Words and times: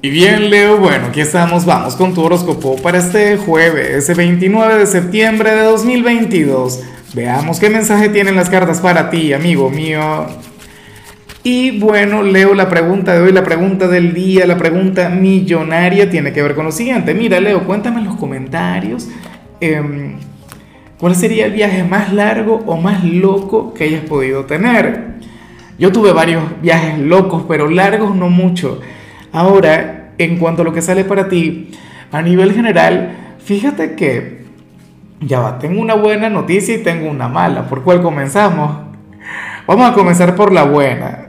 Y 0.00 0.10
bien, 0.10 0.48
Leo, 0.48 0.78
bueno, 0.78 1.06
aquí 1.06 1.20
estamos, 1.20 1.66
vamos 1.66 1.96
con 1.96 2.14
tu 2.14 2.22
horóscopo 2.22 2.76
para 2.76 2.98
este 2.98 3.36
jueves, 3.36 3.90
ese 3.90 4.14
29 4.14 4.78
de 4.78 4.86
septiembre 4.86 5.50
de 5.50 5.62
2022. 5.64 6.84
Veamos 7.14 7.58
qué 7.58 7.68
mensaje 7.68 8.08
tienen 8.08 8.36
las 8.36 8.48
cartas 8.48 8.80
para 8.80 9.10
ti, 9.10 9.32
amigo 9.32 9.70
mío. 9.70 10.26
Y 11.42 11.80
bueno, 11.80 12.22
Leo, 12.22 12.54
la 12.54 12.68
pregunta 12.68 13.12
de 13.12 13.22
hoy, 13.22 13.32
la 13.32 13.42
pregunta 13.42 13.88
del 13.88 14.14
día, 14.14 14.46
la 14.46 14.56
pregunta 14.56 15.08
millonaria 15.08 16.08
tiene 16.08 16.32
que 16.32 16.42
ver 16.42 16.54
con 16.54 16.66
lo 16.66 16.70
siguiente. 16.70 17.12
Mira, 17.12 17.40
Leo, 17.40 17.64
cuéntame 17.64 17.98
en 17.98 18.04
los 18.04 18.14
comentarios 18.14 19.08
em, 19.58 20.14
cuál 21.00 21.16
sería 21.16 21.46
el 21.46 21.52
viaje 21.52 21.82
más 21.82 22.12
largo 22.12 22.62
o 22.66 22.76
más 22.76 23.02
loco 23.02 23.74
que 23.74 23.82
hayas 23.82 24.04
podido 24.04 24.44
tener. 24.44 25.14
Yo 25.76 25.90
tuve 25.90 26.12
varios 26.12 26.44
viajes 26.62 27.00
locos, 27.00 27.46
pero 27.48 27.68
largos 27.68 28.14
no 28.14 28.28
mucho. 28.28 28.80
Ahora, 29.32 30.12
en 30.18 30.38
cuanto 30.38 30.62
a 30.62 30.64
lo 30.64 30.72
que 30.72 30.82
sale 30.82 31.04
para 31.04 31.28
ti, 31.28 31.70
a 32.10 32.22
nivel 32.22 32.52
general, 32.52 33.36
fíjate 33.44 33.94
que, 33.94 34.44
ya 35.20 35.40
va, 35.40 35.58
tengo 35.58 35.80
una 35.80 35.94
buena 35.94 36.28
noticia 36.28 36.74
y 36.74 36.82
tengo 36.82 37.10
una 37.10 37.28
mala. 37.28 37.68
¿Por 37.68 37.82
cuál 37.82 38.02
comenzamos? 38.02 38.78
Vamos 39.66 39.90
a 39.90 39.94
comenzar 39.94 40.34
por 40.34 40.52
la 40.52 40.64
buena. 40.64 41.26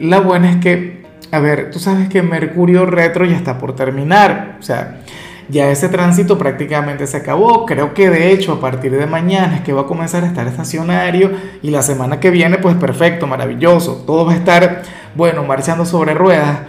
La 0.00 0.20
buena 0.20 0.50
es 0.50 0.56
que, 0.56 1.02
a 1.30 1.38
ver, 1.38 1.70
tú 1.70 1.78
sabes 1.78 2.08
que 2.08 2.22
Mercurio 2.22 2.86
retro 2.86 3.24
ya 3.24 3.36
está 3.36 3.58
por 3.58 3.74
terminar. 3.74 4.56
O 4.60 4.62
sea, 4.62 5.00
ya 5.48 5.70
ese 5.70 5.88
tránsito 5.88 6.38
prácticamente 6.38 7.06
se 7.06 7.18
acabó. 7.18 7.66
Creo 7.66 7.92
que 7.92 8.08
de 8.08 8.32
hecho 8.32 8.52
a 8.52 8.60
partir 8.60 8.96
de 8.96 9.06
mañana 9.06 9.56
es 9.56 9.60
que 9.62 9.72
va 9.72 9.82
a 9.82 9.86
comenzar 9.86 10.24
a 10.24 10.26
estar 10.26 10.46
estacionario 10.46 11.32
y 11.62 11.70
la 11.70 11.82
semana 11.82 12.20
que 12.20 12.30
viene 12.30 12.58
pues 12.58 12.76
perfecto, 12.76 13.26
maravilloso. 13.26 14.02
Todo 14.06 14.24
va 14.24 14.32
a 14.32 14.36
estar, 14.36 14.82
bueno, 15.14 15.44
marchando 15.44 15.84
sobre 15.84 16.14
ruedas. 16.14 16.60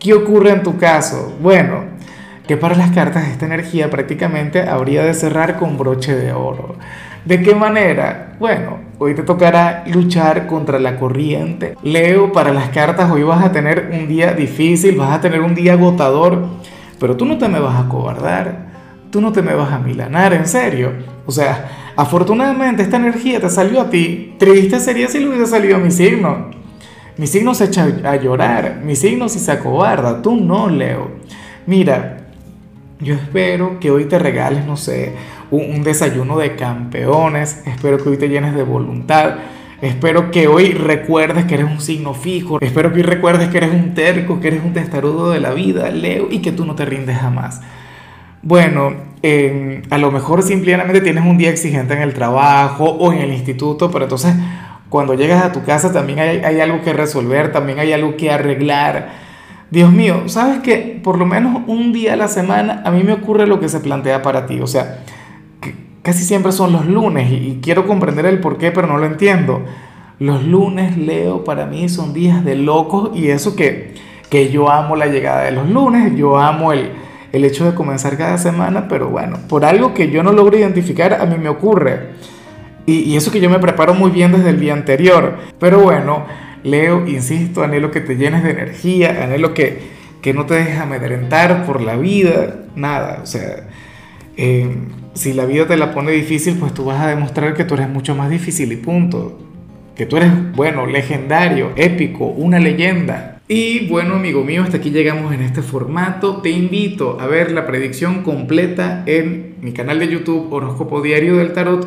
¿Qué 0.00 0.14
ocurre 0.14 0.52
en 0.52 0.62
tu 0.62 0.78
caso? 0.78 1.36
Bueno, 1.42 1.84
que 2.48 2.56
para 2.56 2.74
las 2.74 2.90
cartas 2.90 3.28
esta 3.28 3.44
energía 3.44 3.90
prácticamente 3.90 4.62
habría 4.62 5.04
de 5.04 5.12
cerrar 5.12 5.58
con 5.58 5.76
broche 5.76 6.16
de 6.16 6.32
oro. 6.32 6.76
¿De 7.26 7.42
qué 7.42 7.54
manera? 7.54 8.34
Bueno, 8.40 8.78
hoy 8.98 9.14
te 9.14 9.22
tocará 9.22 9.84
luchar 9.88 10.46
contra 10.46 10.78
la 10.78 10.96
corriente. 10.96 11.76
Leo, 11.82 12.32
para 12.32 12.50
las 12.54 12.70
cartas 12.70 13.10
hoy 13.10 13.24
vas 13.24 13.44
a 13.44 13.52
tener 13.52 13.90
un 13.92 14.08
día 14.08 14.32
difícil, 14.32 14.96
vas 14.96 15.12
a 15.12 15.20
tener 15.20 15.42
un 15.42 15.54
día 15.54 15.74
agotador, 15.74 16.46
pero 16.98 17.14
tú 17.18 17.26
no 17.26 17.36
te 17.36 17.48
me 17.48 17.60
vas 17.60 17.78
a 17.78 17.86
cobardar, 17.86 18.70
tú 19.10 19.20
no 19.20 19.32
te 19.32 19.42
me 19.42 19.52
vas 19.52 19.70
a 19.70 19.80
milanar, 19.80 20.32
en 20.32 20.46
serio. 20.46 20.92
O 21.26 21.30
sea, 21.30 21.92
afortunadamente 21.94 22.82
esta 22.82 22.96
energía 22.96 23.38
te 23.38 23.50
salió 23.50 23.82
a 23.82 23.90
ti. 23.90 24.34
Triste 24.38 24.80
sería 24.80 25.08
si 25.08 25.18
le 25.18 25.28
hubiera 25.28 25.44
salido 25.44 25.76
a 25.76 25.80
mi 25.80 25.90
signo. 25.90 26.58
Mi 27.20 27.26
signo 27.26 27.52
se 27.52 27.66
echa 27.66 27.86
a 28.04 28.16
llorar, 28.16 28.80
mi 28.82 28.96
signo 28.96 29.28
si 29.28 29.40
se 29.40 29.52
acobarda, 29.52 30.22
tú 30.22 30.36
no, 30.36 30.70
Leo. 30.70 31.10
Mira, 31.66 32.16
yo 32.98 33.14
espero 33.14 33.78
que 33.78 33.90
hoy 33.90 34.06
te 34.06 34.18
regales, 34.18 34.64
no 34.64 34.78
sé, 34.78 35.16
un, 35.50 35.82
desayuno 35.82 36.38
de 36.38 36.56
campeones, 36.56 37.62
espero 37.66 37.98
que 37.98 38.08
hoy 38.08 38.16
te 38.16 38.30
llenes 38.30 38.54
de 38.54 38.62
voluntad, 38.62 39.34
espero 39.82 40.30
que 40.30 40.48
hoy 40.48 40.72
recuerdes 40.72 41.44
que 41.44 41.56
eres 41.56 41.66
un 41.66 41.82
signo 41.82 42.14
fijo, 42.14 42.56
espero 42.58 42.90
que 42.90 43.00
hoy 43.00 43.02
recuerdes 43.02 43.50
que 43.50 43.58
eres 43.58 43.74
un 43.74 43.92
terco, 43.92 44.40
que 44.40 44.48
eres 44.48 44.64
un 44.64 44.72
testarudo 44.72 45.30
de 45.30 45.40
la 45.40 45.50
vida, 45.50 45.90
Leo, 45.90 46.28
y 46.30 46.38
que 46.38 46.52
tú 46.52 46.64
no 46.64 46.74
te 46.74 46.86
rindes 46.86 47.18
jamás. 47.18 47.60
Bueno, 48.42 48.94
a 49.90 49.98
lo 49.98 50.10
mejor 50.10 50.42
simplemente 50.42 51.02
tienes 51.02 51.26
un 51.26 51.36
día 51.36 51.50
exigente 51.50 51.92
en 51.92 52.00
el 52.00 52.14
trabajo 52.14 52.84
o 52.86 53.12
en 53.12 53.18
el 53.18 53.30
instituto, 53.30 53.90
pero 53.90 54.06
entonces 54.06 54.34
cuando 54.90 55.14
llegas 55.14 55.44
a 55.44 55.52
tu 55.52 55.62
casa 55.62 55.92
también 55.92 56.18
hay, 56.18 56.60
algo 56.60 56.82
que 56.82 56.92
resolver, 56.92 57.52
también 57.52 57.78
hay 57.78 57.92
algo 57.92 58.16
que 58.16 58.30
arreglar. 58.30 59.08
Dios 59.70 59.92
mío, 59.92 60.24
sabes 60.26 60.58
que 60.58 61.00
por 61.02 61.16
lo 61.16 61.26
menos 61.26 61.62
un 61.68 61.92
día 61.92 62.14
a 62.14 62.16
la 62.16 62.26
semana 62.26 62.82
a 62.84 62.90
mí 62.90 63.04
me 63.04 63.12
ocurre 63.12 63.46
lo 63.46 63.60
que 63.60 63.68
se 63.68 63.78
plantea 63.78 64.20
para 64.20 64.46
ti. 64.46 64.60
O 64.60 64.66
sea, 64.66 65.04
casi 66.02 66.24
siempre 66.24 66.50
son 66.50 66.72
los 66.72 66.86
lunes 66.86 67.30
y, 67.30 67.60
quiero 67.62 67.86
comprender 67.86 68.26
el 68.26 68.40
por 68.40 68.58
qué, 68.58 68.72
pero 68.72 68.88
no 68.88 68.98
lo 68.98 69.06
entiendo. 69.06 69.62
Los 70.18 70.42
lunes, 70.44 70.98
Leo, 70.98 71.44
para 71.44 71.66
mí 71.66 71.88
son 71.88 72.12
días 72.12 72.44
de 72.44 72.56
locos 72.56 73.10
y 73.14 73.28
eso 73.28 73.54
que, 73.54 73.94
que 74.28 74.50
yo 74.50 74.70
amo 74.70 74.96
la 74.96 75.06
llegada 75.06 75.44
de 75.44 75.52
los 75.52 75.70
lunes, 75.70 76.16
yo 76.16 76.36
amo 76.36 76.72
el, 76.72 76.90
el 77.30 77.44
hecho 77.44 77.64
de 77.64 77.76
comenzar 77.76 78.18
cada 78.18 78.38
semana, 78.38 78.88
pero 78.88 79.08
bueno, 79.08 79.38
por 79.48 79.64
algo 79.64 79.94
que 79.94 80.10
yo 80.10 80.24
no 80.24 80.32
logro 80.32 80.58
identificar, 80.58 81.14
a 81.14 81.26
mí 81.26 81.36
me 81.38 81.48
ocurre. 81.48 82.10
Y, 82.90 83.16
eso 83.16 83.30
que 83.30 83.40
yo 83.40 83.48
me 83.48 83.58
preparo 83.58 83.94
muy 83.94 84.10
bien 84.10 84.32
desde 84.32 84.50
el 84.50 84.58
día 84.58 84.72
anterior. 84.72 85.36
Pero 85.58 85.80
bueno, 85.80 86.26
Leo, 86.64 87.06
insisto, 87.06 87.62
anhelo 87.62 87.90
que 87.90 88.00
te 88.00 88.16
llenes 88.16 88.42
de 88.42 88.50
energía, 88.50 89.22
anhelo 89.22 89.54
que, 89.54 89.78
que 90.20 90.34
no 90.34 90.46
te 90.46 90.54
dejes 90.54 90.78
amedrentar 90.78 91.64
por 91.66 91.80
la 91.80 91.96
vida, 91.96 92.64
nada. 92.74 93.20
O 93.22 93.26
sea, 93.26 93.68
eh, 94.36 94.68
si 95.14 95.32
la 95.32 95.44
vida 95.44 95.66
te 95.66 95.76
la 95.76 95.92
pone 95.92 96.12
difícil, 96.12 96.56
pues 96.58 96.74
tú 96.74 96.84
vas 96.84 97.00
a 97.00 97.08
demostrar 97.08 97.54
que 97.54 97.64
tú 97.64 97.74
eres 97.74 97.88
mucho 97.88 98.14
más 98.14 98.28
difícil 98.28 98.72
y 98.72 98.76
punto. 98.76 99.38
Que 99.94 100.06
tú 100.06 100.16
eres, 100.16 100.30
bueno, 100.54 100.86
legendario, 100.86 101.72
épico, 101.76 102.26
una 102.26 102.58
leyenda. 102.58 103.40
Y 103.48 103.88
bueno, 103.88 104.14
amigo 104.14 104.44
mío, 104.44 104.62
hasta 104.62 104.76
aquí 104.78 104.90
llegamos 104.90 105.34
en 105.34 105.42
este 105.42 105.62
formato. 105.62 106.40
Te 106.40 106.50
invito 106.50 107.18
a 107.20 107.26
ver 107.26 107.52
la 107.52 107.66
predicción 107.66 108.22
completa 108.22 109.02
en 109.06 109.56
mi 109.60 109.72
canal 109.72 109.98
de 109.98 110.08
YouTube 110.08 110.52
Horóscopo 110.52 111.02
Diario 111.02 111.36
del 111.36 111.52
Tarot 111.52 111.86